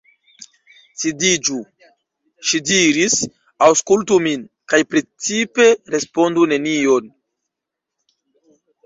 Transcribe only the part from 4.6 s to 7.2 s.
kaj precipe respondu nenion.